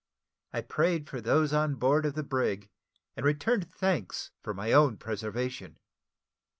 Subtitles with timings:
[0.51, 2.71] I prayed for those on board of the brig,
[3.15, 5.77] and returned thanks for my own preservation.